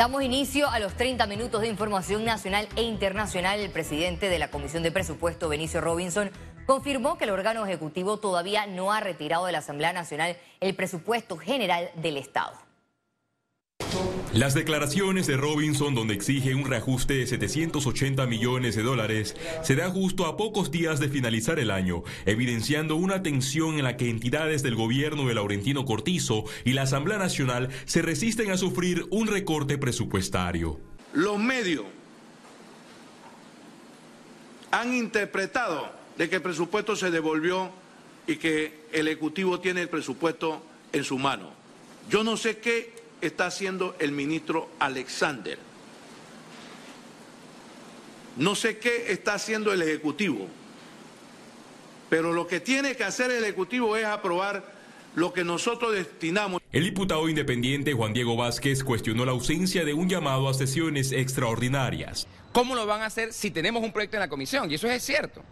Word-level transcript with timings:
Damos 0.00 0.22
inicio 0.22 0.66
a 0.70 0.78
los 0.78 0.94
30 0.94 1.26
minutos 1.26 1.60
de 1.60 1.68
información 1.68 2.24
nacional 2.24 2.66
e 2.74 2.80
internacional. 2.80 3.60
El 3.60 3.70
presidente 3.70 4.30
de 4.30 4.38
la 4.38 4.50
Comisión 4.50 4.82
de 4.82 4.90
Presupuesto, 4.90 5.50
Benicio 5.50 5.82
Robinson, 5.82 6.30
confirmó 6.64 7.18
que 7.18 7.24
el 7.24 7.30
órgano 7.30 7.66
ejecutivo 7.66 8.16
todavía 8.16 8.64
no 8.64 8.92
ha 8.92 9.00
retirado 9.00 9.44
de 9.44 9.52
la 9.52 9.58
Asamblea 9.58 9.92
Nacional 9.92 10.38
el 10.60 10.74
presupuesto 10.74 11.36
general 11.36 11.90
del 11.96 12.16
Estado. 12.16 12.69
Las 14.32 14.54
declaraciones 14.54 15.26
de 15.26 15.36
Robinson, 15.36 15.96
donde 15.96 16.14
exige 16.14 16.54
un 16.54 16.64
reajuste 16.64 17.14
de 17.14 17.26
780 17.26 18.26
millones 18.26 18.76
de 18.76 18.84
dólares, 18.84 19.34
se 19.64 19.74
da 19.74 19.90
justo 19.90 20.24
a 20.24 20.36
pocos 20.36 20.70
días 20.70 21.00
de 21.00 21.08
finalizar 21.08 21.58
el 21.58 21.72
año, 21.72 22.04
evidenciando 22.26 22.94
una 22.94 23.24
tensión 23.24 23.76
en 23.76 23.82
la 23.82 23.96
que 23.96 24.08
entidades 24.08 24.62
del 24.62 24.76
gobierno 24.76 25.26
de 25.26 25.34
Laurentino 25.34 25.84
Cortizo 25.84 26.44
y 26.64 26.74
la 26.74 26.82
Asamblea 26.82 27.18
Nacional 27.18 27.70
se 27.86 28.02
resisten 28.02 28.52
a 28.52 28.56
sufrir 28.56 29.04
un 29.10 29.26
recorte 29.26 29.78
presupuestario. 29.78 30.78
Los 31.12 31.40
medios 31.40 31.86
han 34.70 34.94
interpretado 34.94 35.90
de 36.16 36.30
que 36.30 36.36
el 36.36 36.42
presupuesto 36.42 36.94
se 36.94 37.10
devolvió 37.10 37.72
y 38.28 38.36
que 38.36 38.84
el 38.92 39.08
Ejecutivo 39.08 39.58
tiene 39.58 39.82
el 39.82 39.88
presupuesto 39.88 40.62
en 40.92 41.02
su 41.02 41.18
mano. 41.18 41.50
Yo 42.08 42.22
no 42.22 42.36
sé 42.36 42.58
qué 42.58 43.00
está 43.20 43.46
haciendo 43.46 43.96
el 43.98 44.12
ministro 44.12 44.68
Alexander. 44.78 45.58
No 48.36 48.54
sé 48.54 48.78
qué 48.78 49.12
está 49.12 49.34
haciendo 49.34 49.72
el 49.72 49.82
Ejecutivo, 49.82 50.48
pero 52.08 52.32
lo 52.32 52.46
que 52.46 52.60
tiene 52.60 52.96
que 52.96 53.04
hacer 53.04 53.30
el 53.30 53.44
Ejecutivo 53.44 53.96
es 53.96 54.04
aprobar 54.04 54.64
lo 55.14 55.32
que 55.32 55.44
nosotros 55.44 55.92
destinamos. 55.92 56.62
El 56.72 56.84
diputado 56.84 57.28
independiente 57.28 57.92
Juan 57.92 58.12
Diego 58.12 58.36
Vázquez 58.36 58.84
cuestionó 58.84 59.24
la 59.24 59.32
ausencia 59.32 59.84
de 59.84 59.94
un 59.94 60.08
llamado 60.08 60.48
a 60.48 60.54
sesiones 60.54 61.12
extraordinarias. 61.12 62.26
¿Cómo 62.52 62.74
lo 62.74 62.86
van 62.86 63.02
a 63.02 63.06
hacer 63.06 63.32
si 63.32 63.50
tenemos 63.50 63.82
un 63.82 63.92
proyecto 63.92 64.16
en 64.16 64.20
la 64.20 64.28
comisión? 64.28 64.70
Y 64.70 64.74
eso 64.74 64.88
es 64.88 65.02
cierto. 65.02 65.42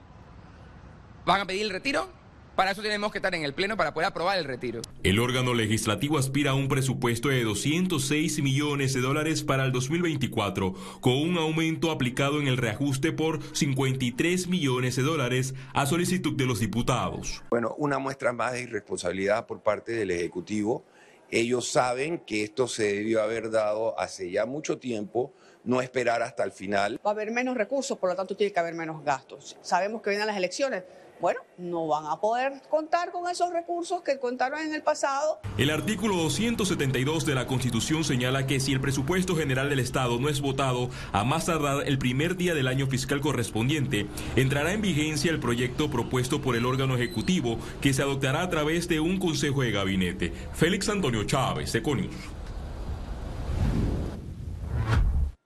¿Van 1.26 1.40
a 1.40 1.44
pedir 1.44 1.62
el 1.62 1.70
retiro? 1.70 2.17
Para 2.58 2.72
eso 2.72 2.82
tenemos 2.82 3.12
que 3.12 3.18
estar 3.18 3.32
en 3.36 3.44
el 3.44 3.54
Pleno 3.54 3.76
para 3.76 3.94
poder 3.94 4.08
aprobar 4.08 4.36
el 4.36 4.44
retiro. 4.44 4.82
El 5.04 5.20
órgano 5.20 5.54
legislativo 5.54 6.18
aspira 6.18 6.50
a 6.50 6.54
un 6.54 6.66
presupuesto 6.66 7.28
de 7.28 7.44
206 7.44 8.42
millones 8.42 8.94
de 8.94 9.00
dólares 9.00 9.44
para 9.44 9.64
el 9.64 9.70
2024, 9.70 10.74
con 11.00 11.12
un 11.12 11.38
aumento 11.38 11.92
aplicado 11.92 12.40
en 12.40 12.48
el 12.48 12.56
reajuste 12.56 13.12
por 13.12 13.40
53 13.54 14.48
millones 14.48 14.96
de 14.96 15.02
dólares 15.02 15.54
a 15.72 15.86
solicitud 15.86 16.36
de 16.36 16.46
los 16.46 16.58
diputados. 16.58 17.44
Bueno, 17.50 17.76
una 17.78 18.00
muestra 18.00 18.32
más 18.32 18.54
de 18.54 18.62
irresponsabilidad 18.62 19.46
por 19.46 19.60
parte 19.60 19.92
del 19.92 20.10
Ejecutivo. 20.10 20.82
Ellos 21.30 21.70
saben 21.70 22.18
que 22.18 22.42
esto 22.42 22.66
se 22.66 22.92
debió 22.92 23.22
haber 23.22 23.52
dado 23.52 23.96
hace 24.00 24.32
ya 24.32 24.46
mucho 24.46 24.78
tiempo, 24.78 25.32
no 25.62 25.80
esperar 25.80 26.22
hasta 26.22 26.42
el 26.42 26.50
final. 26.50 26.98
Va 27.06 27.10
a 27.10 27.14
haber 27.14 27.30
menos 27.30 27.56
recursos, 27.56 27.96
por 27.98 28.10
lo 28.10 28.16
tanto 28.16 28.36
tiene 28.36 28.52
que 28.52 28.58
haber 28.58 28.74
menos 28.74 29.04
gastos. 29.04 29.56
Sabemos 29.62 30.02
que 30.02 30.10
vienen 30.10 30.26
las 30.26 30.36
elecciones, 30.36 30.82
bueno, 31.20 31.40
no 31.56 31.86
van 31.86 32.06
a 32.06 32.20
poder 32.20 32.62
contar 32.68 33.10
con 33.12 33.28
esos 33.28 33.52
recursos 33.52 34.02
que 34.02 34.18
contaron 34.18 34.60
en 34.60 34.74
el 34.74 34.82
pasado. 34.82 35.40
El 35.56 35.70
artículo 35.70 36.16
272 36.16 37.26
de 37.26 37.34
la 37.34 37.46
Constitución 37.46 38.04
señala 38.04 38.46
que 38.46 38.60
si 38.60 38.72
el 38.72 38.80
presupuesto 38.80 39.36
general 39.36 39.68
del 39.68 39.80
Estado 39.80 40.18
no 40.18 40.28
es 40.28 40.40
votado 40.40 40.90
a 41.12 41.24
más 41.24 41.46
tardar 41.46 41.86
el 41.86 41.98
primer 41.98 42.36
día 42.36 42.54
del 42.54 42.68
año 42.68 42.86
fiscal 42.86 43.20
correspondiente, 43.20 44.06
entrará 44.36 44.72
en 44.72 44.82
vigencia 44.82 45.30
el 45.30 45.40
proyecto 45.40 45.90
propuesto 45.90 46.40
por 46.40 46.56
el 46.56 46.66
órgano 46.66 46.94
ejecutivo 46.94 47.58
que 47.80 47.92
se 47.92 48.02
adoptará 48.02 48.42
a 48.42 48.50
través 48.50 48.88
de 48.88 49.00
un 49.00 49.18
consejo 49.18 49.62
de 49.62 49.72
gabinete. 49.72 50.32
Félix 50.52 50.88
Antonio 50.88 51.24
Chávez, 51.24 51.74
Econius. 51.74 52.14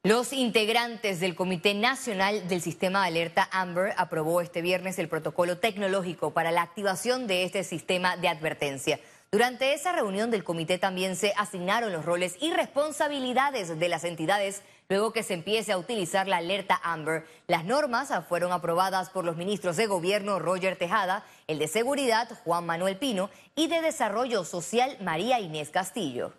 Los 0.05 0.33
integrantes 0.33 1.21
del 1.21 1.37
Comité 1.37 1.75
Nacional 1.75 2.49
del 2.49 2.61
Sistema 2.61 3.03
de 3.03 3.07
Alerta 3.07 3.49
AMBER 3.53 3.95
aprobó 3.97 4.41
este 4.41 4.61
viernes 4.61 4.99
el 4.99 5.09
protocolo 5.09 5.59
tecnológico 5.59 6.33
para 6.33 6.51
la 6.51 6.63
activación 6.63 7.29
de 7.29 7.45
este 7.45 7.63
sistema 7.63 8.17
de 8.17 8.27
advertencia. 8.27 8.99
Durante 9.31 9.75
esa 9.75 9.93
reunión 9.93 10.33
del 10.33 10.43
comité 10.43 10.77
también 10.77 11.15
se 11.15 11.33
asignaron 11.37 11.93
los 11.93 12.05
roles 12.05 12.35
y 12.41 12.53
responsabilidades 12.53 13.79
de 13.79 13.89
las 13.89 14.03
entidades 14.03 14.63
luego 14.89 15.13
que 15.13 15.23
se 15.23 15.35
empiece 15.35 15.71
a 15.71 15.79
utilizar 15.79 16.27
la 16.27 16.39
alerta 16.39 16.81
AMBER. 16.83 17.25
Las 17.47 17.65
normas 17.65 18.13
fueron 18.29 18.51
aprobadas 18.51 19.09
por 19.09 19.25
los 19.25 19.37
ministros 19.37 19.77
de 19.77 19.87
Gobierno 19.87 20.41
Roger 20.41 20.75
Tejada, 20.75 21.25
el 21.47 21.61
de 21.61 21.69
Seguridad 21.69 22.29
Juan 22.43 22.67
Manuel 22.67 22.97
Pino 22.97 23.31
y 23.55 23.69
de 23.69 23.81
Desarrollo 23.81 24.43
Social 24.45 24.97
María 25.01 25.39
Inés 25.39 25.71
Castillo. 25.71 26.33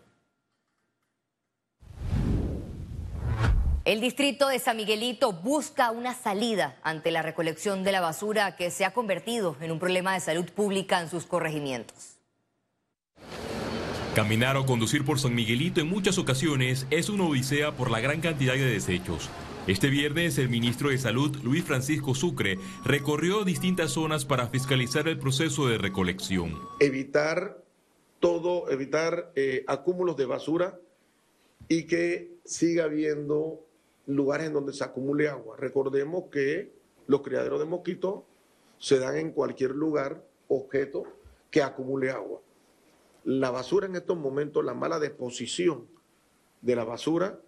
El 3.86 4.00
distrito 4.00 4.48
de 4.48 4.60
San 4.60 4.78
Miguelito 4.78 5.34
busca 5.34 5.92
una 5.92 6.14
salida 6.14 6.80
ante 6.84 7.12
la 7.12 7.22
recolección 7.22 7.84
de 7.84 7.92
la 7.92 8.00
basura 8.00 8.56
que 8.56 8.72
se 8.72 8.86
ha 8.86 8.94
convertido 8.94 9.58
en 9.60 9.74
un 9.74 9.80
problema 9.80 10.14
de 10.14 10.22
salud 10.22 10.46
pública 10.46 11.02
en 11.02 11.10
sus 11.10 11.26
corregimientos. 11.26 12.16
Caminar 14.16 14.56
o 14.56 14.66
conducir 14.66 15.04
por 15.04 15.20
San 15.20 15.36
Miguelito 15.36 15.82
en 15.82 15.90
muchas 15.90 16.18
ocasiones 16.18 16.88
es 16.92 17.10
una 17.10 17.26
odisea 17.26 17.74
por 17.74 17.92
la 17.92 18.00
gran 18.00 18.22
cantidad 18.22 18.54
de 18.54 18.64
desechos. 18.64 19.30
Este 19.68 19.90
viernes 19.90 20.38
el 20.38 20.48
ministro 20.48 20.90
de 20.90 20.98
Salud, 20.98 21.36
Luis 21.44 21.66
Francisco 21.66 22.16
Sucre, 22.16 22.60
recorrió 22.86 23.44
distintas 23.44 23.92
zonas 23.92 24.24
para 24.24 24.48
fiscalizar 24.48 25.10
el 25.10 25.20
proceso 25.20 25.68
de 25.68 25.78
recolección. 25.78 26.58
Evitar 26.80 27.62
todo, 28.22 28.72
evitar 28.72 29.34
eh, 29.36 29.66
acúmulos 29.68 30.16
de 30.16 30.26
basura 30.26 30.80
y 31.68 31.84
que 31.84 32.38
siga 32.46 32.86
habiendo 32.86 33.66
lugares 34.06 34.48
en 34.48 34.54
donde 34.54 34.74
se 34.74 34.84
acumule 34.84 35.30
agua. 35.30 35.56
Recordemos 35.58 36.26
que 36.32 36.74
los 37.08 37.22
criaderos 37.22 37.60
de 37.60 37.66
mosquitos 37.66 38.24
se 38.78 39.00
dan 39.00 39.18
en 39.18 39.32
cualquier 39.32 39.72
lugar, 39.72 40.24
objeto 40.48 41.04
que 41.50 41.62
acumule 41.62 42.12
agua. 42.12 42.42
La 43.24 43.52
basura 43.52 43.88
en 43.88 43.96
estos 43.96 44.18
momentos, 44.18 44.64
la 44.66 44.74
mala 44.74 45.00
disposición 45.00 45.88
de 46.62 46.76
la 46.76 46.84
basura, 46.84 47.40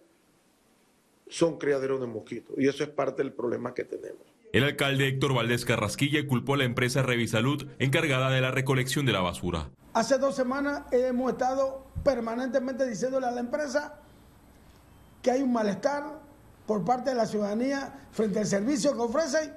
son 1.28 1.58
criaderos 1.58 2.00
de 2.00 2.06
mosquitos. 2.06 2.56
Y 2.58 2.68
eso 2.68 2.84
es 2.84 2.90
parte 2.90 3.22
del 3.22 3.32
problema 3.32 3.74
que 3.74 3.84
tenemos. 3.84 4.22
El 4.52 4.64
alcalde 4.64 5.08
Héctor 5.08 5.34
Valdés 5.34 5.64
Carrasquilla 5.64 6.26
culpó 6.26 6.54
a 6.54 6.58
la 6.58 6.64
empresa 6.64 7.02
Revisalud 7.02 7.66
encargada 7.78 8.30
de 8.30 8.40
la 8.40 8.50
recolección 8.50 9.04
de 9.04 9.12
la 9.12 9.20
basura. 9.20 9.70
Hace 9.92 10.18
dos 10.18 10.36
semanas 10.36 10.84
hemos 10.92 11.32
estado 11.32 11.84
permanentemente 12.04 12.86
diciéndole 12.86 13.26
a 13.26 13.32
la 13.32 13.40
empresa 13.40 14.00
que 15.22 15.30
hay 15.30 15.42
un 15.42 15.52
malestar, 15.52 16.20
por 16.66 16.84
parte 16.84 17.10
de 17.10 17.16
la 17.16 17.26
ciudadanía 17.26 17.92
frente 18.10 18.40
al 18.40 18.46
servicio 18.46 18.94
que 18.94 19.02
ofrecen 19.02 19.52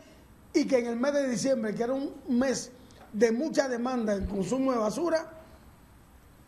y 0.54 0.66
que 0.66 0.80
en 0.80 0.88
el 0.88 0.96
mes 0.96 1.14
de 1.14 1.30
diciembre, 1.30 1.76
que 1.76 1.84
era 1.84 1.94
un 1.94 2.14
mes 2.28 2.72
de 3.14 3.32
mucha 3.32 3.68
demanda 3.68 4.16
en 4.16 4.26
consumo 4.26 4.72
de 4.72 4.78
basura, 4.78 5.32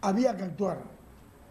había 0.01 0.35
que 0.37 0.43
actuar. 0.43 0.79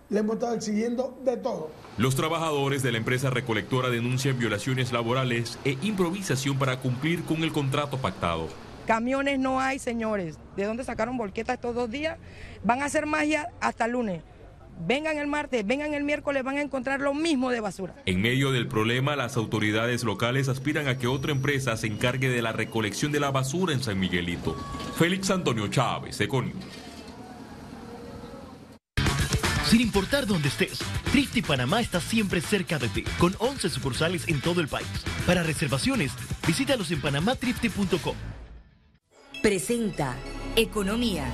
Le 0.09 0.21
hemos 0.21 0.35
estado 0.35 0.55
exigiendo 0.55 1.21
de 1.25 1.37
todo. 1.37 1.71
Los 1.97 2.17
trabajadores 2.17 2.83
de 2.83 2.93
la 2.93 2.99
empresa 2.99 3.31
recolectora 3.31 3.91
denuncian 3.91 4.39
violaciones 4.39 4.93
laborales 4.93 5.59
e 5.65 5.77
improvisación 5.83 6.59
para 6.59 6.81
cumplir 6.81 7.25
con 7.25 7.43
el 7.43 7.53
contrato 7.53 7.99
pactado. 7.99 8.49
Camiones 8.87 9.39
no 9.39 9.61
hay, 9.61 9.79
señores. 9.79 10.37
¿De 10.57 10.65
dónde 10.65 10.83
sacaron 10.83 11.17
volquetas 11.17 11.55
estos 11.55 11.77
dos 11.77 11.91
días? 11.91 12.19
Van 12.65 12.83
a 12.83 12.87
hacer 12.87 13.07
magia 13.07 13.51
hasta 13.61 13.85
el 13.85 13.93
lunes 13.93 14.23
vengan 14.87 15.19
el 15.19 15.27
martes, 15.27 15.67
vengan 15.67 15.95
el 15.95 16.05
miércoles, 16.05 16.43
van 16.43 16.57
a 16.57 16.63
encontrar 16.63 17.01
lo 17.01 17.15
mismo 17.15 17.51
de 17.51 17.61
basura. 17.61 17.95
En 18.07 18.21
medio 18.21 18.53
del 18.53 18.67
problema, 18.67 19.17
las 19.17 19.37
autoridades 19.37 20.05
locales 20.05 20.49
aspiran 20.49 20.89
a 20.89 20.99
que 20.99 21.07
otra 21.07 21.33
empresa 21.33 21.77
se 21.77 21.87
encargue 21.87 22.29
de 22.29 22.43
la 22.43 22.53
recolección 22.53 23.13
de 23.13 23.21
la 23.21 23.31
basura 23.31 23.73
en 23.73 23.83
San 23.83 23.99
Miguelito. 23.99 24.55
Félix 24.97 25.31
Antonio 25.31 25.69
Chávez, 25.69 26.21
Econius. 26.21 26.57
Sin 29.71 29.81
importar 29.81 30.27
dónde 30.27 30.49
estés, 30.49 30.81
Trifte 31.13 31.43
Panamá 31.45 31.81
está 31.81 32.01
siempre 32.01 32.41
cerca 32.41 32.79
de 32.81 32.89
ti, 32.89 33.05
con 33.21 33.37
11 33.39 33.71
sucursales 33.71 34.27
en 34.27 34.41
todo 34.41 34.61
el 34.61 34.67
país. 34.67 34.89
Para 35.27 35.45
reservaciones, 35.45 36.11
visítalos 36.45 36.91
en 36.91 37.01
panamatrifte.com. 37.01 38.17
Presenta 39.41 40.17
Economía. 40.57 41.25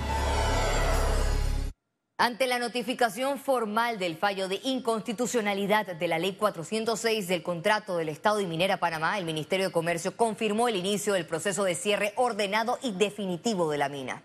Ante 2.18 2.46
la 2.46 2.58
notificación 2.58 3.38
formal 3.38 3.98
del 3.98 4.16
fallo 4.16 4.48
de 4.48 4.58
inconstitucionalidad 4.64 5.84
de 5.84 6.08
la 6.08 6.18
Ley 6.18 6.32
406 6.32 7.28
del 7.28 7.42
contrato 7.42 7.98
del 7.98 8.08
Estado 8.08 8.40
y 8.40 8.46
Minera 8.46 8.78
Panamá, 8.78 9.18
el 9.18 9.26
Ministerio 9.26 9.66
de 9.66 9.72
Comercio 9.72 10.16
confirmó 10.16 10.66
el 10.68 10.76
inicio 10.76 11.12
del 11.12 11.26
proceso 11.26 11.64
de 11.64 11.74
cierre 11.74 12.14
ordenado 12.16 12.78
y 12.82 12.92
definitivo 12.92 13.70
de 13.70 13.76
la 13.76 13.90
mina. 13.90 14.22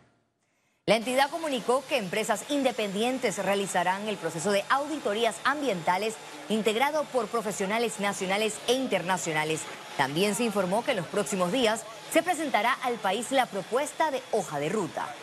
La 0.86 0.96
entidad 0.96 1.30
comunicó 1.30 1.84
que 1.90 1.98
empresas 1.98 2.46
independientes 2.50 3.44
realizarán 3.44 4.08
el 4.08 4.16
proceso 4.16 4.52
de 4.52 4.64
auditorías 4.70 5.36
ambientales 5.44 6.16
integrado 6.48 7.04
por 7.12 7.28
profesionales 7.28 8.00
nacionales 8.00 8.56
e 8.70 8.74
internacionales. 8.74 9.64
También 9.98 10.36
se 10.36 10.46
informó 10.46 10.86
que 10.86 10.92
en 10.92 10.98
los 10.98 11.08
próximos 11.08 11.52
días 11.52 11.84
se 12.10 12.24
presentará 12.24 12.72
al 12.72 12.96
país 13.00 13.34
la 13.34 13.48
propuesta 13.48 14.12
de 14.12 14.22
hoja 14.32 14.62
de 14.62 14.70
ruta. 14.70 15.14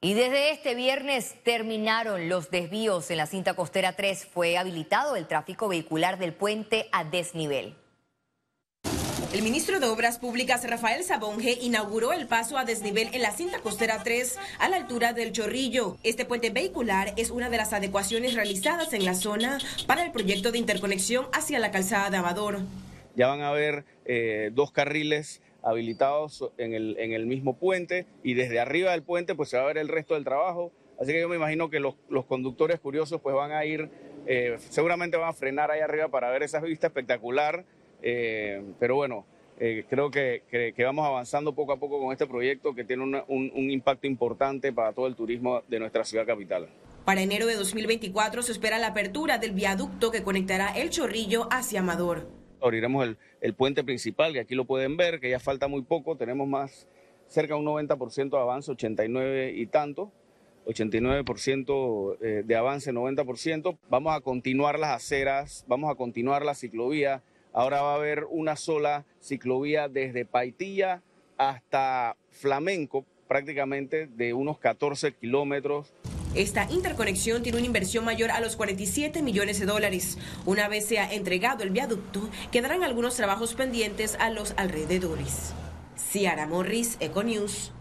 Y 0.00 0.14
desde 0.14 0.52
este 0.52 0.76
viernes 0.76 1.34
terminaron 1.42 2.28
los 2.28 2.52
desvíos 2.52 3.10
en 3.10 3.16
la 3.16 3.26
cinta 3.26 3.54
costera 3.54 3.94
3. 3.94 4.26
Fue 4.26 4.56
habilitado 4.56 5.16
el 5.16 5.26
tráfico 5.26 5.66
vehicular 5.66 6.20
del 6.20 6.32
puente 6.32 6.88
a 6.92 7.02
desnivel. 7.02 7.74
El 9.32 9.42
ministro 9.42 9.80
de 9.80 9.88
Obras 9.88 10.20
Públicas, 10.20 10.64
Rafael 10.70 11.02
Sabonge, 11.02 11.58
inauguró 11.62 12.12
el 12.12 12.28
paso 12.28 12.56
a 12.56 12.64
desnivel 12.64 13.08
en 13.12 13.22
la 13.22 13.32
cinta 13.32 13.58
costera 13.58 14.04
3 14.04 14.38
a 14.60 14.68
la 14.68 14.76
altura 14.76 15.14
del 15.14 15.32
Chorrillo. 15.32 15.96
Este 16.04 16.24
puente 16.24 16.50
vehicular 16.50 17.12
es 17.16 17.30
una 17.30 17.50
de 17.50 17.56
las 17.56 17.72
adecuaciones 17.72 18.34
realizadas 18.34 18.92
en 18.92 19.04
la 19.04 19.14
zona 19.14 19.58
para 19.88 20.04
el 20.04 20.12
proyecto 20.12 20.52
de 20.52 20.58
interconexión 20.58 21.26
hacia 21.32 21.58
la 21.58 21.72
calzada 21.72 22.08
de 22.08 22.18
Amador. 22.18 22.60
Ya 23.16 23.26
van 23.26 23.40
a 23.40 23.48
haber 23.48 23.84
eh, 24.04 24.50
dos 24.52 24.70
carriles 24.70 25.42
habilitados 25.68 26.50
en 26.58 26.74
el, 26.74 26.96
en 26.98 27.12
el 27.12 27.26
mismo 27.26 27.56
puente 27.56 28.06
y 28.22 28.34
desde 28.34 28.60
arriba 28.60 28.92
del 28.92 29.02
puente 29.02 29.34
pues 29.34 29.50
se 29.50 29.56
va 29.56 29.64
a 29.64 29.66
ver 29.66 29.78
el 29.78 29.88
resto 29.88 30.14
del 30.14 30.24
trabajo. 30.24 30.72
Así 31.00 31.12
que 31.12 31.20
yo 31.20 31.28
me 31.28 31.36
imagino 31.36 31.70
que 31.70 31.78
los, 31.78 31.94
los 32.08 32.24
conductores 32.24 32.80
curiosos 32.80 33.20
pues 33.20 33.34
van 33.34 33.52
a 33.52 33.64
ir, 33.64 33.88
eh, 34.26 34.56
seguramente 34.70 35.16
van 35.16 35.28
a 35.28 35.32
frenar 35.32 35.70
ahí 35.70 35.80
arriba 35.80 36.08
para 36.08 36.30
ver 36.30 36.42
esa 36.42 36.60
vista 36.60 36.88
espectacular. 36.88 37.64
Eh, 38.02 38.62
pero 38.80 38.96
bueno, 38.96 39.24
eh, 39.60 39.84
creo 39.88 40.10
que, 40.10 40.42
que, 40.50 40.84
vamos 40.84 41.06
avanzando 41.06 41.52
poco 41.52 41.72
a 41.72 41.76
poco 41.76 42.00
con 42.00 42.12
este 42.12 42.26
proyecto 42.26 42.74
que 42.74 42.84
tiene 42.84 43.02
un, 43.02 43.14
un 43.28 43.70
impacto 43.70 44.06
importante 44.06 44.72
para 44.72 44.92
todo 44.92 45.06
el 45.06 45.14
turismo 45.14 45.62
de 45.68 45.78
nuestra 45.78 46.04
ciudad 46.04 46.26
capital. 46.26 46.68
Para 47.04 47.22
enero 47.22 47.46
de 47.46 47.54
2024 47.54 48.42
se 48.42 48.52
espera 48.52 48.78
la 48.78 48.88
apertura 48.88 49.38
del 49.38 49.52
viaducto 49.52 50.10
que 50.10 50.22
conectará 50.22 50.76
el 50.76 50.90
Chorrillo 50.90 51.48
hacia 51.50 51.80
Amador. 51.80 52.37
Abriremos 52.60 53.04
el, 53.04 53.16
el, 53.40 53.54
puente 53.54 53.84
principal, 53.84 54.32
que 54.32 54.40
aquí 54.40 54.54
lo 54.54 54.64
pueden 54.64 54.96
ver, 54.96 55.20
que 55.20 55.30
ya 55.30 55.40
falta 55.40 55.68
muy 55.68 55.82
poco, 55.82 56.16
tenemos 56.16 56.48
más, 56.48 56.88
cerca 57.28 57.54
de 57.54 57.60
un 57.60 57.66
90% 57.66 58.30
de 58.30 58.38
avance, 58.38 58.72
89 58.72 59.52
y 59.54 59.66
tanto, 59.66 60.10
89% 60.68 62.18
eh, 62.20 62.42
de 62.44 62.56
avance, 62.56 62.92
90%. 62.92 63.78
Vamos 63.88 64.14
a 64.14 64.20
continuar 64.20 64.78
las 64.78 64.90
aceras, 64.90 65.64
vamos 65.66 65.90
a 65.90 65.94
continuar 65.94 66.44
la 66.44 66.54
ciclovía. 66.54 67.22
Ahora 67.52 67.80
va 67.80 67.92
a 67.92 67.96
haber 67.96 68.26
una 68.28 68.56
sola 68.56 69.04
ciclovía 69.20 69.88
desde 69.88 70.26
Paitilla 70.26 71.02
hasta 71.38 72.16
Flamenco, 72.30 73.06
prácticamente 73.26 74.06
de 74.06 74.34
unos 74.34 74.58
14 74.58 75.12
kilómetros. 75.12 75.94
Esta 76.38 76.68
interconexión 76.70 77.42
tiene 77.42 77.58
una 77.58 77.66
inversión 77.66 78.04
mayor 78.04 78.30
a 78.30 78.38
los 78.38 78.54
47 78.54 79.22
millones 79.22 79.58
de 79.58 79.66
dólares. 79.66 80.18
Una 80.46 80.68
vez 80.68 80.86
sea 80.86 81.12
entregado 81.12 81.64
el 81.64 81.70
viaducto, 81.70 82.30
quedarán 82.52 82.84
algunos 82.84 83.16
trabajos 83.16 83.54
pendientes 83.54 84.16
a 84.20 84.30
los 84.30 84.54
alrededores. 84.56 85.52
Ciara 85.96 86.46
Morris, 86.46 86.96
Econews. 87.00 87.72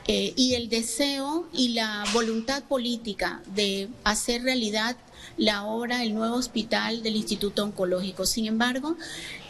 eh, 0.07 0.33
y 0.37 0.55
el 0.55 0.69
deseo 0.69 1.49
y 1.53 1.69
la 1.69 2.05
voluntad 2.13 2.63
política 2.65 3.43
de 3.55 3.89
hacer 4.05 4.43
realidad 4.43 4.97
la 5.37 5.65
obra, 5.65 6.03
el 6.03 6.15
nuevo 6.15 6.37
hospital 6.37 7.03
del 7.03 7.17
Instituto 7.17 7.65
Oncológico. 7.65 8.25
Sin 8.25 8.47
embargo, 8.47 8.97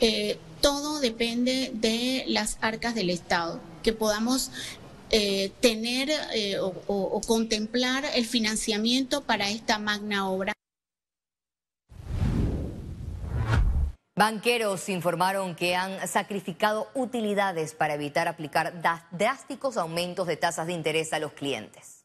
eh, 0.00 0.38
todo 0.60 1.00
depende 1.00 1.70
de 1.74 2.24
las 2.28 2.58
arcas 2.60 2.94
del 2.94 3.10
Estado, 3.10 3.60
que 3.82 3.92
podamos 3.92 4.50
eh, 5.10 5.52
tener 5.60 6.10
eh, 6.34 6.58
o, 6.58 7.20
contemplar 7.26 8.04
el 8.14 8.26
financiamiento 8.26 9.22
para 9.22 9.50
esta 9.50 9.78
magna 9.78 10.28
obra. 10.28 10.55
Banqueros 14.18 14.88
informaron 14.88 15.54
que 15.54 15.76
han 15.76 16.08
sacrificado 16.08 16.88
utilidades 16.94 17.74
para 17.74 17.92
evitar 17.92 18.28
aplicar 18.28 18.72
drásticos 19.10 19.76
aumentos 19.76 20.26
de 20.26 20.38
tasas 20.38 20.66
de 20.66 20.72
interés 20.72 21.12
a 21.12 21.18
los 21.18 21.32
clientes. 21.32 21.95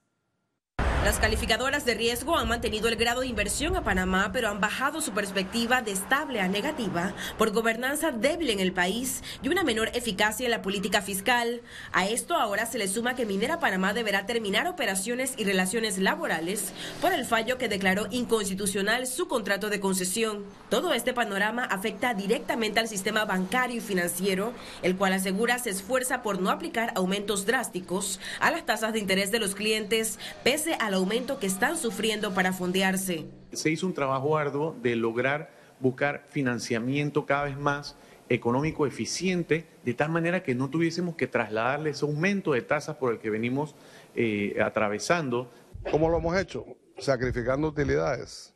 Las 1.03 1.17
calificadoras 1.17 1.83
de 1.83 1.95
riesgo 1.95 2.37
han 2.37 2.47
mantenido 2.47 2.87
el 2.87 2.95
grado 2.95 3.21
de 3.21 3.27
inversión 3.27 3.75
a 3.75 3.83
Panamá, 3.83 4.29
pero 4.31 4.49
han 4.49 4.61
bajado 4.61 5.01
su 5.01 5.13
perspectiva 5.13 5.81
de 5.81 5.91
estable 5.91 6.39
a 6.41 6.47
negativa 6.47 7.15
por 7.39 7.49
gobernanza 7.51 8.11
débil 8.11 8.51
en 8.51 8.59
el 8.59 8.71
país 8.71 9.23
y 9.41 9.49
una 9.49 9.63
menor 9.63 9.89
eficacia 9.95 10.45
en 10.45 10.51
la 10.51 10.61
política 10.61 11.01
fiscal. 11.01 11.61
A 11.91 12.07
esto 12.07 12.35
ahora 12.35 12.67
se 12.67 12.77
le 12.77 12.87
suma 12.87 13.15
que 13.15 13.25
Minera 13.25 13.59
Panamá 13.59 13.93
deberá 13.93 14.27
terminar 14.27 14.67
operaciones 14.67 15.33
y 15.37 15.43
relaciones 15.43 15.97
laborales 15.97 16.71
por 17.01 17.13
el 17.13 17.25
fallo 17.25 17.57
que 17.57 17.67
declaró 17.67 18.05
inconstitucional 18.11 19.07
su 19.07 19.27
contrato 19.27 19.71
de 19.71 19.79
concesión. 19.79 20.45
Todo 20.69 20.93
este 20.93 21.13
panorama 21.13 21.65
afecta 21.65 22.13
directamente 22.13 22.79
al 22.79 22.87
sistema 22.87 23.25
bancario 23.25 23.77
y 23.77 23.81
financiero, 23.81 24.53
el 24.83 24.95
cual 24.97 25.13
asegura 25.13 25.57
se 25.57 25.71
esfuerza 25.71 26.21
por 26.21 26.39
no 26.39 26.51
aplicar 26.51 26.93
aumentos 26.95 27.47
drásticos 27.47 28.19
a 28.39 28.51
las 28.51 28.67
tasas 28.67 28.93
de 28.93 28.99
interés 28.99 29.31
de 29.31 29.39
los 29.39 29.55
clientes, 29.55 30.19
pese 30.43 30.75
a 30.75 30.90
al 30.91 30.97
aumento 30.97 31.39
que 31.39 31.47
están 31.47 31.77
sufriendo 31.77 32.33
para 32.33 32.51
fondearse. 32.51 33.23
Se 33.53 33.69
hizo 33.69 33.87
un 33.87 33.93
trabajo 33.93 34.37
arduo 34.37 34.75
de 34.81 34.97
lograr 34.97 35.49
buscar 35.79 36.25
financiamiento 36.27 37.25
cada 37.25 37.45
vez 37.45 37.57
más 37.57 37.95
económico 38.27 38.85
eficiente, 38.85 39.65
de 39.85 39.93
tal 39.93 40.09
manera 40.09 40.43
que 40.43 40.53
no 40.53 40.69
tuviésemos 40.69 41.15
que 41.15 41.27
trasladarle 41.27 41.91
ese 41.91 42.03
aumento 42.03 42.51
de 42.51 42.61
tasas 42.61 42.97
por 42.97 43.13
el 43.13 43.19
que 43.19 43.29
venimos 43.29 43.73
eh, 44.15 44.57
atravesando. 44.61 45.49
¿Cómo 45.89 46.09
lo 46.09 46.17
hemos 46.17 46.37
hecho? 46.37 46.65
Sacrificando 46.97 47.69
utilidades. 47.69 48.53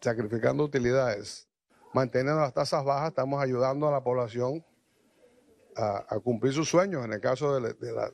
Sacrificando 0.00 0.64
utilidades. 0.64 1.46
Manteniendo 1.92 2.40
las 2.40 2.52
tasas 2.52 2.84
bajas, 2.84 3.10
estamos 3.10 3.40
ayudando 3.40 3.86
a 3.86 3.92
la 3.92 4.02
población 4.02 4.64
a, 5.76 6.04
a 6.08 6.18
cumplir 6.18 6.52
sus 6.52 6.68
sueños 6.68 7.04
en 7.04 7.12
el 7.12 7.20
caso 7.20 7.60
de, 7.60 7.74
de, 7.74 7.92
la, 7.92 8.10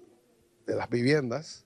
de 0.66 0.76
las 0.76 0.90
viviendas 0.90 1.64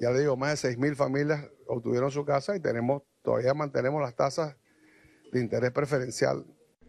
ya 0.00 0.10
le 0.10 0.20
digo, 0.20 0.36
más 0.36 0.50
de 0.50 0.56
6 0.68 0.78
mil 0.78 0.96
familias 0.96 1.48
obtuvieron 1.66 2.10
su 2.10 2.24
casa 2.24 2.56
y 2.56 2.60
tenemos, 2.60 3.02
todavía 3.22 3.54
mantenemos 3.54 4.02
las 4.02 4.14
tasas 4.14 4.56
de 5.32 5.40
interés 5.40 5.70
preferencial. 5.70 6.44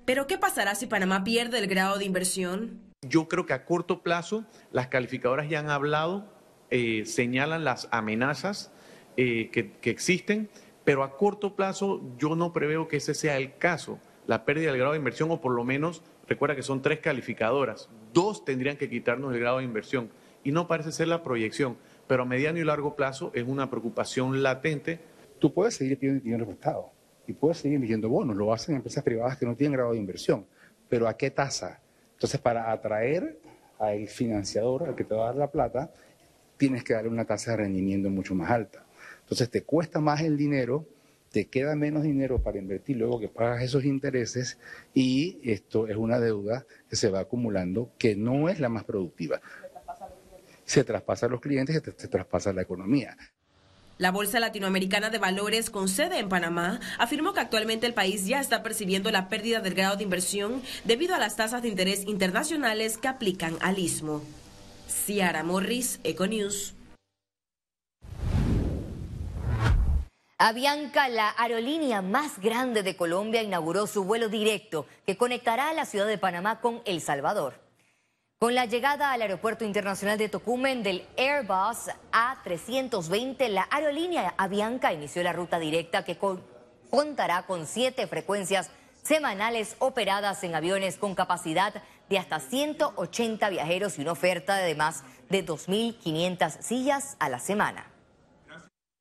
Pero 0.06 0.28
¿qué 0.28 0.38
pasará 0.38 0.76
si 0.76 0.86
Panamá 0.86 1.24
pierde 1.24 1.58
el 1.58 1.68
grado 1.68 1.98
de 1.98 2.06
inversión? 2.06 2.80
Yo 3.02 3.28
creo 3.28 3.46
que 3.46 3.54
a 3.54 3.66
corto 3.66 4.04
plazo 4.04 4.46
las 4.72 4.88
calificadoras 4.88 5.50
ya 5.50 5.60
han 5.60 5.70
hablado, 5.70 6.32
eh, 6.70 7.06
señalan 7.06 7.64
las 7.64 7.88
amenazas 7.92 8.72
eh, 9.18 9.50
que, 9.52 9.72
que 9.74 9.90
existen, 9.90 10.50
pero 10.84 11.04
a 11.04 11.18
corto 11.18 11.56
plazo 11.56 12.02
yo 12.18 12.36
no 12.36 12.54
preveo 12.54 12.88
que 12.88 12.98
ese 12.98 13.14
sea 13.14 13.38
el 13.38 13.58
caso, 13.58 14.00
la 14.28 14.46
pérdida 14.46 14.70
del 14.70 14.78
grado 14.78 14.94
de 14.94 15.00
inversión 15.00 15.32
o 15.32 15.42
por 15.42 15.54
lo 15.54 15.64
menos, 15.64 16.04
recuerda 16.28 16.56
que 16.56 16.64
son 16.64 16.82
tres 16.82 17.00
calificadoras, 17.00 17.90
dos 18.14 18.46
tendrían 18.46 18.78
que 18.78 18.90
quitarnos 18.90 19.34
el 19.34 19.40
grado 19.40 19.60
de 19.60 19.64
inversión 19.64 20.10
y 20.44 20.52
no 20.52 20.68
parece 20.68 20.92
ser 20.92 21.08
la 21.08 21.24
proyección 21.24 21.78
pero 22.08 22.24
a 22.24 22.26
mediano 22.26 22.60
y 22.60 22.64
largo 22.64 22.96
plazo 22.96 23.32
es 23.34 23.46
una 23.48 23.70
preocupación 23.70 24.44
latente. 24.44 25.00
Tú 25.40 25.54
puedes 25.54 25.76
seguir 25.76 25.98
pidiendo 25.98 26.24
dinero 26.24 26.46
prestado 26.46 26.92
y 27.28 27.34
puedes 27.34 27.58
seguir 27.58 27.78
emitiendo 27.78 28.10
bonos, 28.10 28.36
lo 28.36 28.54
hacen 28.54 28.76
empresas 28.76 29.04
privadas 29.04 29.38
que 29.38 29.46
no 29.46 29.56
tienen 29.56 29.74
grado 29.74 29.94
de 29.94 29.98
inversión, 29.98 30.46
pero 30.88 31.08
¿a 31.08 31.18
qué 31.18 31.32
tasa? 31.32 31.82
Entonces, 32.14 32.40
para 32.40 32.72
atraer 32.72 33.40
al 33.80 34.08
financiador, 34.08 34.84
al 34.84 34.96
que 34.96 35.04
te 35.04 35.16
va 35.16 35.24
a 35.24 35.28
dar 35.28 35.36
la 35.36 35.52
plata, 35.52 35.92
tienes 36.58 36.84
que 36.84 36.94
darle 36.94 37.10
una 37.10 37.26
tasa 37.26 37.52
de 37.52 37.58
rendimiento 37.58 38.10
mucho 38.10 38.36
más 38.36 38.52
alta. 38.52 38.86
Entonces, 39.22 39.50
te 39.50 39.64
cuesta 39.64 40.00
más 40.00 40.22
el 40.22 40.38
dinero, 40.38 40.86
te 41.32 41.48
queda 41.48 41.76
menos 41.76 42.04
dinero 42.04 42.42
para 42.42 42.60
invertir 42.60 42.98
luego 42.98 43.20
que 43.20 43.28
pagas 43.28 43.64
esos 43.64 43.84
intereses 43.84 44.58
y 44.94 45.40
esto 45.44 45.88
es 45.88 45.98
una 45.98 46.20
deuda 46.20 46.66
que 46.90 46.96
se 46.96 47.10
va 47.10 47.20
acumulando 47.20 47.92
que 47.98 48.16
no 48.16 48.48
es 48.48 48.62
la 48.62 48.70
más 48.70 48.86
productiva 48.86 49.42
se 50.66 50.84
traspasa 50.84 51.28
a 51.28 51.30
los 51.30 51.42
clientes, 51.42 51.82
se, 51.84 51.92
se 51.92 52.08
traspasa 52.08 52.52
la 52.54 52.64
economía. 52.64 53.16
La 53.98 54.12
Bolsa 54.12 54.42
Latinoamericana 54.42 55.10
de 55.10 55.20
Valores, 55.20 55.70
con 55.70 55.88
sede 55.88 56.20
en 56.20 56.28
Panamá, 56.28 56.82
afirmó 57.00 57.34
que 57.34 57.40
actualmente 57.40 57.88
el 57.88 57.94
país 57.94 58.26
ya 58.26 58.42
está 58.42 58.62
percibiendo 58.62 59.10
la 59.10 59.30
pérdida 59.30 59.62
del 59.62 59.74
grado 59.74 59.96
de 59.96 60.04
inversión 60.04 60.62
debido 60.84 61.16
a 61.16 61.20
las 61.20 61.38
tasas 61.38 61.62
de 61.62 61.70
interés 61.70 62.06
internacionales 62.06 62.98
que 62.98 63.08
aplican 63.08 63.58
al 63.62 63.80
istmo. 63.80 64.22
Ciara 64.90 65.44
Morris, 65.44 66.02
Econews. 66.04 66.74
Avianca, 70.38 71.08
la 71.08 71.34
aerolínea 71.38 72.02
más 72.02 72.40
grande 72.42 72.84
de 72.84 72.98
Colombia, 72.98 73.42
inauguró 73.42 73.88
su 73.88 74.04
vuelo 74.04 74.28
directo 74.28 74.86
que 75.06 75.16
conectará 75.16 75.70
a 75.70 75.74
la 75.74 75.86
ciudad 75.86 76.08
de 76.08 76.18
Panamá 76.18 76.60
con 76.60 76.82
El 76.84 77.00
Salvador. 77.00 77.65
Con 78.38 78.54
la 78.54 78.66
llegada 78.66 79.14
al 79.14 79.22
Aeropuerto 79.22 79.64
Internacional 79.64 80.18
de 80.18 80.28
Tocumen 80.28 80.84
del 80.84 81.06
Airbus 81.18 81.90
A320, 82.12 83.48
la 83.48 83.66
aerolínea 83.72 84.34
Avianca 84.38 84.92
inició 84.92 85.24
la 85.24 85.32
ruta 85.32 85.58
directa 85.58 86.04
que 86.04 86.18
contará 86.90 87.44
con 87.44 87.66
siete 87.66 88.08
frecuencias 88.08 88.72
semanales 89.04 89.78
operadas 89.80 90.44
en 90.44 90.54
aviones 90.54 90.98
con 90.98 91.16
capacidad 91.16 91.82
de 92.10 92.18
hasta 92.18 92.42
180 92.42 93.50
viajeros 93.50 93.98
y 93.98 94.02
una 94.02 94.12
oferta 94.12 94.58
de 94.58 94.76
más 94.76 95.06
de 95.30 95.46
2.500 95.46 96.60
sillas 96.60 97.16
a 97.20 97.30
la 97.30 97.40
semana. 97.40 97.90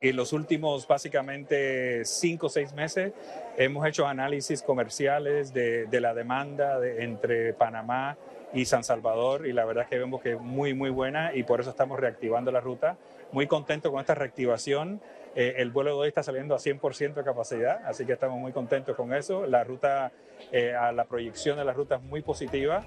En 0.00 0.16
los 0.16 0.32
últimos 0.32 0.86
básicamente 0.86 2.04
cinco 2.04 2.46
o 2.46 2.50
seis 2.50 2.72
meses 2.72 3.12
hemos 3.56 3.84
hecho 3.84 4.06
análisis 4.06 4.62
comerciales 4.62 5.52
de, 5.52 5.88
la 5.90 6.14
demanda 6.14 6.78
entre 6.86 7.52
Panamá 7.54 8.16
y 8.54 8.64
San 8.64 8.84
Salvador 8.84 9.46
y 9.46 9.52
la 9.52 9.64
verdad 9.64 9.84
es 9.84 9.90
que 9.90 9.98
vemos 9.98 10.22
que 10.22 10.32
es 10.32 10.40
muy 10.40 10.74
muy 10.74 10.90
buena 10.90 11.34
y 11.34 11.42
por 11.42 11.60
eso 11.60 11.70
estamos 11.70 11.98
reactivando 11.98 12.50
la 12.52 12.60
ruta. 12.60 12.96
Muy 13.32 13.46
contento 13.48 13.90
con 13.90 14.00
esta 14.00 14.14
reactivación. 14.14 15.00
Eh, 15.34 15.54
el 15.58 15.72
vuelo 15.72 15.90
de 15.90 15.96
hoy 15.96 16.08
está 16.08 16.22
saliendo 16.22 16.54
a 16.54 16.58
100% 16.58 17.14
de 17.14 17.24
capacidad, 17.24 17.84
así 17.84 18.06
que 18.06 18.12
estamos 18.12 18.38
muy 18.38 18.52
contentos 18.52 18.96
con 18.96 19.12
eso. 19.12 19.46
La 19.46 19.64
ruta, 19.64 20.12
eh, 20.52 20.74
a 20.74 20.92
la 20.92 21.04
proyección 21.04 21.58
de 21.58 21.64
la 21.64 21.72
ruta 21.72 21.96
es 21.96 22.02
muy 22.02 22.22
positiva. 22.22 22.84